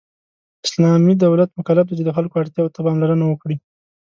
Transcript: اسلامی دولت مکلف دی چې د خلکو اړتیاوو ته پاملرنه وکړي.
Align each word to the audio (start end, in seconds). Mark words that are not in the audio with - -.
اسلامی 0.65 1.13
دولت 1.25 1.49
مکلف 1.59 1.85
دی 1.87 1.95
چې 1.99 2.03
د 2.05 2.11
خلکو 2.17 2.35
اړتیاوو 2.41 2.73
ته 2.75 2.79
پاملرنه 2.85 3.25
وکړي. 3.27 3.55